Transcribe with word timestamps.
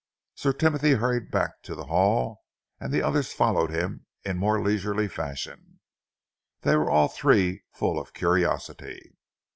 Sir 0.33 0.51
Timothy 0.51 0.93
hurried 0.93 1.29
back 1.29 1.61
to 1.61 1.75
the 1.75 1.85
hall, 1.85 2.41
and 2.79 2.91
the 2.91 3.03
others 3.03 3.33
followed 3.33 3.69
him 3.69 4.07
in 4.25 4.35
more 4.37 4.59
leisurely 4.59 5.07
fashion. 5.07 5.79
They 6.61 6.75
were 6.75 6.89
all 6.89 7.07
three 7.07 7.61
full 7.71 7.99
of 7.99 8.11
curiosity. 8.15 9.15